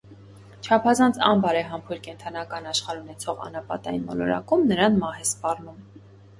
Չափազանց 0.61 1.19
անբարեհամբույր 1.27 2.01
կենդանական 2.07 2.71
աշխարհ 2.73 3.03
ունեցող 3.03 3.45
անապատային 3.51 4.03
մոլորակում 4.11 4.67
նրան 4.75 5.01
մահ 5.07 5.25
է 5.25 5.31
սպառնում։ 5.31 5.89